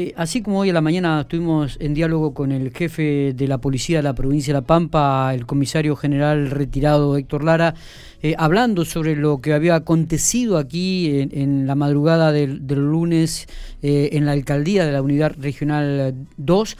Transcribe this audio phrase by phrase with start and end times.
[0.00, 3.58] Eh, así como hoy a la mañana estuvimos en diálogo con el jefe de la
[3.58, 7.74] policía de la provincia de La Pampa, el comisario general retirado Héctor Lara,
[8.22, 13.48] eh, hablando sobre lo que había acontecido aquí en, la madrugada del, lunes
[13.82, 16.76] eh, en la alcaldía de la Unidad Regional 2.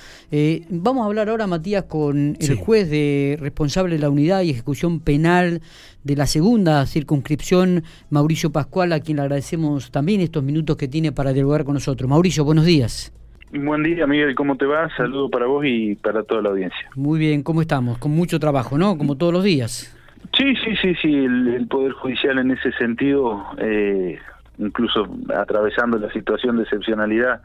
[0.70, 5.00] vamos a hablar ahora, Matías, con el juez de responsable de la unidad y ejecución
[5.00, 5.60] penal
[6.04, 11.12] de la segunda circunscripción, Mauricio Pascual, a quien le agradecemos también estos minutos que tiene
[11.12, 12.08] para dialogar con nosotros.
[12.08, 13.07] Mauricio, buenos días.
[13.52, 14.88] Buen día, Miguel, ¿cómo te va?
[14.96, 16.90] Saludo para vos y para toda la audiencia.
[16.94, 17.98] Muy bien, ¿cómo estamos?
[17.98, 18.98] Con mucho trabajo, ¿no?
[18.98, 19.94] Como todos los días.
[20.36, 24.18] Sí, sí, sí, sí, el, Poder Judicial en ese sentido, eh,
[24.58, 27.40] incluso atravesando la situación de excepcionalidad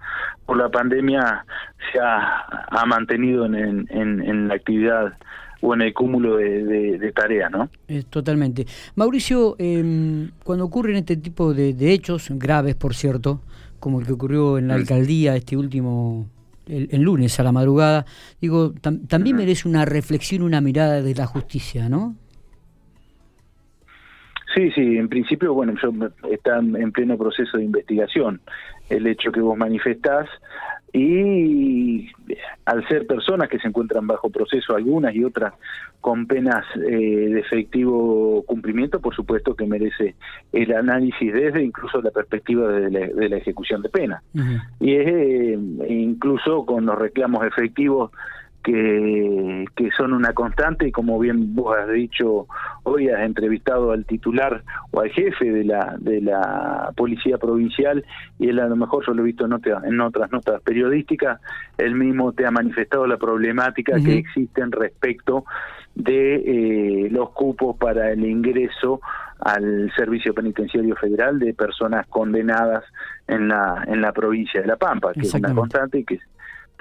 [0.46, 1.46] por la pandemia,
[1.92, 5.14] se ha, mantenido en, en la actividad
[5.64, 7.70] o en el cúmulo de, tareas, ¿no?
[8.10, 8.68] totalmente.
[8.96, 13.40] Mauricio, em, cuando ocurren este tipo de, hechos, graves por cierto,
[13.84, 16.30] como el que ocurrió en la alcaldía este último,
[16.68, 18.06] el, lunes a la madrugada,
[18.40, 18.72] digo,
[19.10, 22.16] también merece una reflexión, una mirada de la justicia, ¿no?
[24.56, 25.92] Sí, sí, en principio, bueno, yo
[26.32, 28.40] están en pleno proceso de investigación.
[28.88, 30.30] El hecho que vos manifestás
[30.94, 32.12] y
[32.66, 35.54] al ser personas que se encuentran bajo proceso, algunas y otras
[36.02, 40.16] con penas eh, de efectivo cumplimiento, por supuesto que merece
[40.52, 44.22] el análisis desde incluso la perspectiva de la, ejecución de pena.
[44.80, 48.12] Y es eh, incluso con los reclamos efectivos
[48.64, 52.48] que, que son una constante y como bien vos has dicho
[52.84, 58.06] hoy has entrevistado al titular o al jefe de la de la policía provincial
[58.40, 59.54] y él a lo mejor yo lo he visto en,
[59.86, 61.40] en otras notas periodísticas
[61.78, 65.46] él mismo te ha manifestado la problemática que existen respecto
[65.96, 69.00] de eh, los cupos para el ingreso
[69.40, 72.84] al servicio penitenciario federal de personas condenadas
[73.28, 76.20] en la en la provincia de La Pampa que es una constante y que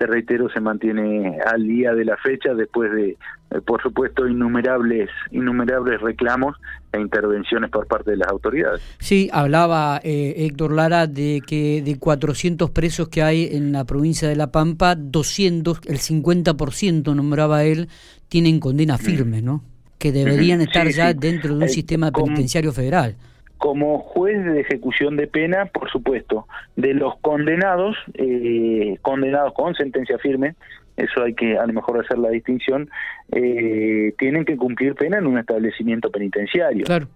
[0.02, 5.08] te reitero, se mantiene al día de la fecha después de, eh, por supuesto, innumerables,
[5.30, 6.56] innumerables reclamos
[6.92, 8.82] e intervenciones por parte de las autoridades.
[8.98, 14.28] Sí, hablaba eh, Héctor Lara de que de 400 presos que hay en la provincia
[14.28, 17.88] de La Pampa, 200, el 50% nombraba él,
[18.28, 19.62] tienen condena firme, ¿no?
[19.98, 23.14] Que deberían estar ya dentro de un sistema penitenciario federal
[23.62, 30.18] como juez de ejecución de pena, por supuesto, de los condenados, eh, condenados con sentencia
[30.18, 30.56] firme,
[30.96, 32.90] eso hay que a lo mejor hacer la distinción,
[33.30, 36.84] eh, tienen que cumplir pena en un establecimiento penitenciario.
[36.84, 37.06] Claro.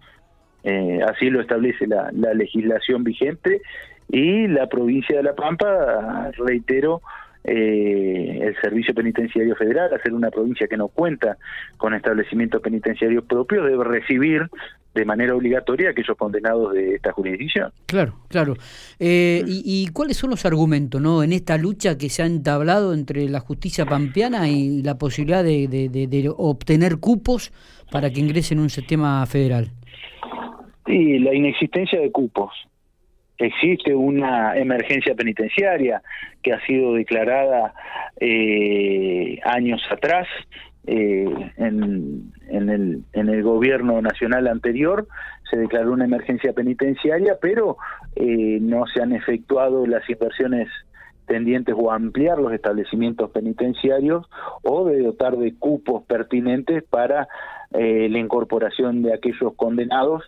[0.62, 3.60] Eh, así lo establece la, la legislación vigente
[4.08, 7.02] y la provincia de La Pampa, reitero,
[7.46, 11.36] eh, el Servicio Penitenciario Federal, hacer una provincia que no cuenta
[11.76, 14.48] con establecimientos penitenciarios propios, debe recibir
[14.94, 17.70] de manera obligatoria a aquellos condenados de esta jurisdicción.
[17.86, 18.54] Claro, claro.
[18.98, 23.28] Eh, y, cuáles son los argumentos no en esta lucha que se ha entablado entre
[23.28, 27.52] la justicia pampeana y la posibilidad de, de obtener cupos
[27.92, 29.70] para que ingresen en un sistema federal?
[30.86, 32.50] Sí, la inexistencia de cupos
[33.38, 36.02] existe una emergencia penitenciaria
[36.42, 37.74] que ha sido declarada
[38.18, 40.26] eh, años atrás
[40.86, 45.08] eh, en, en, el, en el gobierno nacional anterior
[45.50, 47.76] se declaró una emergencia penitenciaria, pero
[48.14, 50.68] eh, no se han efectuado las inversiones
[51.26, 54.26] tendientes o a ampliar los establecimientos penitenciarios
[54.62, 57.28] o de dotar de cupos pertinentes para
[57.72, 60.22] la incorporación de aquellos condenados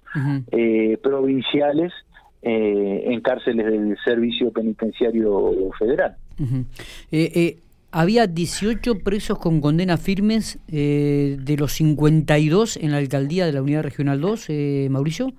[1.03, 1.93] provinciales
[2.41, 6.15] eh, en cárceles del Servicio Penitenciario Federal.
[6.39, 7.57] Eh, eh,
[7.91, 13.83] había 18 presos con condenas firmes de los 52 en la alcaldía de la Unidad
[13.83, 14.51] Regional 2,
[14.91, 15.33] Mauricio.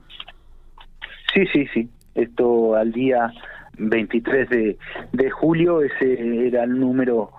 [1.33, 1.89] Sí, sí, sí.
[2.15, 3.31] Esto al día
[3.77, 4.77] 23 de,
[5.13, 7.31] de julio, ese era el número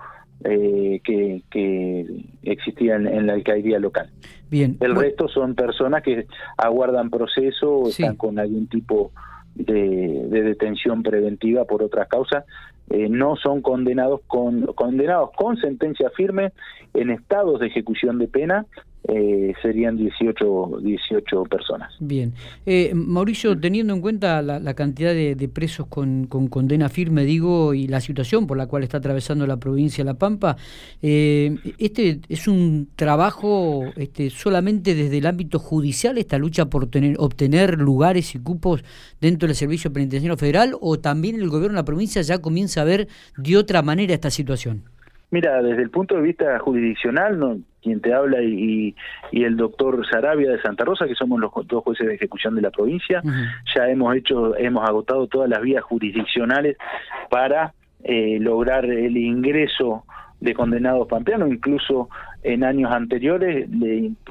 [0.43, 2.07] que, que,
[2.41, 4.09] existía en, la alcaldía local.
[4.49, 4.75] Bien.
[4.79, 6.25] El resto son personas que
[6.57, 9.11] aguardan proceso o están con algún tipo
[9.55, 12.45] de, detención preventiva por otras causas
[12.89, 16.51] eh, no son condenados con condenados con sentencia firme
[16.93, 18.65] en estados de ejecución de pena
[19.07, 21.91] eh, serían 18, 18 personas.
[21.99, 22.33] Bien.
[22.67, 27.99] Eh, Mauricio, teniendo en cuenta la, cantidad de, presos con, condena firme, digo, y la
[27.99, 30.55] situación por la cual está atravesando la provincia de La Pampa,
[31.01, 37.15] eh, ¿este es un trabajo este, solamente desde el ámbito judicial, esta lucha por tener,
[37.17, 38.83] obtener lugares y cupos
[39.19, 42.85] dentro del Servicio Penitenciario Federal, o también el gobierno de la provincia ya comienza a
[42.85, 44.83] ver de otra manera esta situación?
[45.31, 48.95] Mira, desde el punto de vista jurisdiccional, no, quien te habla y,
[49.31, 52.61] y, el doctor Sarabia de Santa Rosa, que somos los dos jueces de ejecución de
[52.61, 53.21] la provincia,
[53.75, 56.77] ya hemos hecho, hemos agotado todas las vías jurisdiccionales
[57.29, 57.73] para
[58.03, 60.05] eh, lograr el ingreso
[60.39, 62.09] de condenados pampeanos, incluso
[62.43, 63.69] en años anteriores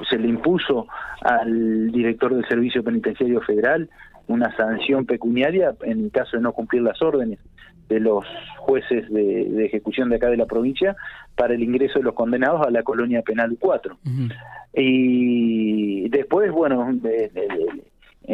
[0.09, 0.87] se le impuso
[1.21, 3.89] al director del Servicio Penitenciario Federal
[4.27, 7.39] una sanción pecuniaria en el caso de no cumplir las órdenes
[7.91, 8.25] de los
[8.57, 10.95] jueces de, ejecución de acá de la provincia
[11.35, 13.97] para el ingreso de los condenados a la colonia penal 4.
[14.73, 16.89] Y después, bueno,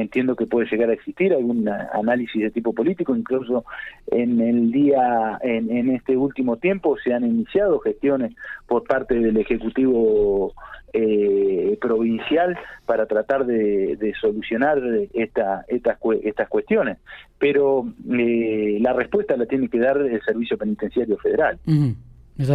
[0.01, 3.65] entiendo que puede llegar a existir algún análisis de tipo político, incluso
[4.07, 8.33] en el día, en, en este último tiempo se han iniciado gestiones
[8.67, 10.53] por parte del Ejecutivo
[10.93, 14.81] eh, provincial para tratar de, solucionar
[15.13, 16.97] esta, estas, estas cuestiones.
[17.37, 21.59] Pero eh, la respuesta la tiene que dar el Servicio Penitenciario Federal.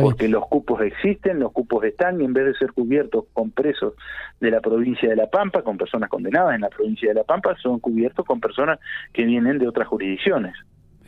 [0.01, 3.95] Porque los cupos existen, los cupos están, y en vez de ser cubiertos con presos
[4.41, 7.57] de la provincia de La Pampa, con personas condenadas en la provincia de La Pampa,
[7.61, 8.79] son cubiertos con personas
[9.13, 10.55] que vienen de otras jurisdicciones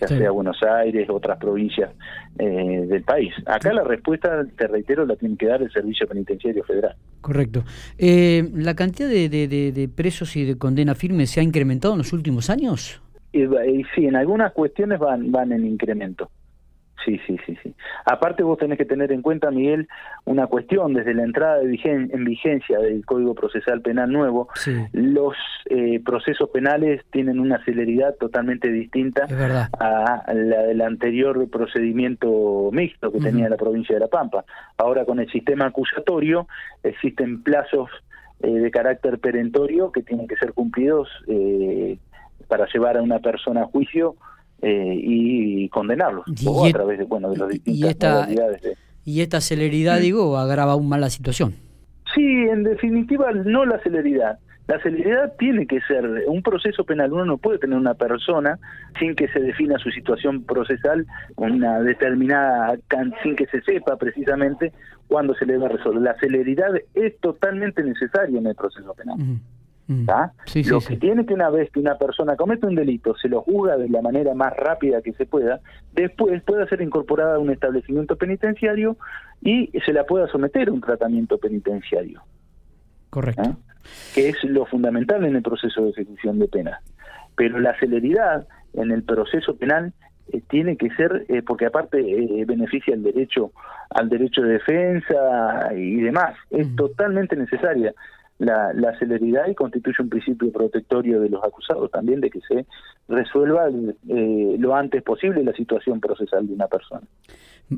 [0.00, 1.90] ya sea Buenos Aires, otras provincias
[2.38, 3.32] eh, del país.
[3.46, 6.96] Acá la respuesta, te reitero, la tiene que dar el Servicio Penitenciario Federal.
[7.20, 7.64] Correcto.
[7.98, 12.12] Eh, ¿La cantidad de, de, presos y de condena firme se ha incrementado en los
[12.12, 13.00] últimos años?
[13.32, 16.30] Sí, en algunas cuestiones van, van en incremento.
[17.04, 17.74] Sí, sí, sí, sí.
[18.06, 19.88] Aparte vos tenés que tener en cuenta, Miguel,
[20.24, 24.48] una cuestión, desde la entrada de en vigencia del Código Procesal Penal nuevo,
[24.92, 25.34] los
[25.66, 29.26] eh, procesos penales tienen una celeridad totalmente distinta
[29.78, 34.44] a la del anterior procedimiento mixto que tenía la provincia de La Pampa.
[34.78, 36.46] Ahora con el sistema acusatorio
[36.82, 37.90] existen plazos
[38.40, 41.98] eh, de carácter perentorio que tienen que ser cumplidos eh,
[42.48, 44.16] para llevar a una persona a juicio
[44.62, 48.28] eh, y condenarlos a través de, bueno, de los distintas y esta,
[49.04, 51.54] Y esta celeridad, digo, agrava aún más la situación.
[52.14, 54.38] Sí, en definitiva, no la celeridad.
[54.66, 57.12] La celeridad tiene que ser un proceso penal.
[57.12, 58.58] Uno no puede tener una persona
[58.98, 62.78] sin que se defina su situación procesal, una determinada,
[63.22, 64.72] sin que se sepa precisamente
[65.06, 66.00] cuándo se le va a resolver.
[66.00, 69.18] La celeridad es totalmente necesaria en el proceso penal.
[69.86, 70.06] Mm.
[70.66, 73.76] lo que tiene que una vez que una persona comete un delito, se lo juzga
[73.76, 75.60] de la manera más rápida que se pueda,
[75.92, 78.96] después puede ser incorporada a un establecimiento penitenciario
[79.42, 82.22] y se la pueda someter a un tratamiento penitenciario.
[83.10, 83.42] Correcto.
[83.44, 83.56] ¿Ah?
[84.14, 86.80] Que es lo fundamental en el proceso de ejecución de pena.
[87.36, 89.92] Pero la celeridad en el proceso penal
[90.32, 93.52] eh, tiene que ser eh, porque aparte eh, beneficia al derecho
[93.90, 97.92] al derecho de defensa y demás es totalmente necesaria
[98.38, 102.66] la, la, celeridad y constituye un principio protectorio de los acusados también de que se
[103.08, 107.02] resuelva eh, lo antes posible la situación procesal de una persona.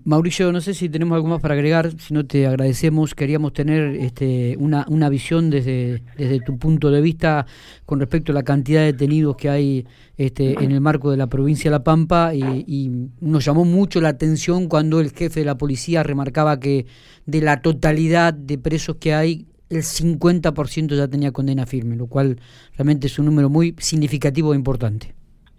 [0.05, 3.94] Mauricio, no sé si tenemos algo más para agregar, si no te agradecemos, queríamos tener
[3.94, 7.47] este, una, una visión desde, desde tu punto de vista
[7.85, 9.87] con respecto a la cantidad de detenidos que hay
[10.17, 14.00] este, en el marco de la provincia de La Pampa y, y nos llamó mucho
[14.00, 16.87] la atención cuando el jefe de la policía remarcaba que
[17.25, 22.37] de la totalidad de presos que hay, el 50% ya tenía condena firme, lo cual
[22.77, 25.15] realmente es un número muy significativo e importante.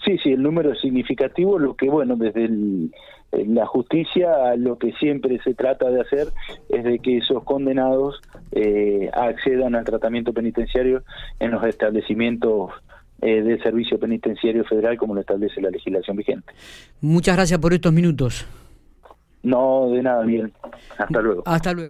[0.06, 2.50] Sí, sí, el número es significativo, lo que bueno, desde
[3.31, 6.27] la justicia lo que siempre se trata de hacer
[6.69, 8.21] es de que esos condenados
[8.51, 11.04] eh, accedan al tratamiento penitenciario
[11.39, 12.71] en los establecimientos
[13.21, 16.54] eh, del Servicio Penitenciario Federal como lo establece la legislación vigente.
[17.01, 18.45] Muchas gracias por estos minutos.
[19.44, 20.51] No, de nada, bien.
[20.97, 21.44] Hasta luego.
[21.45, 21.85] Hasta luego.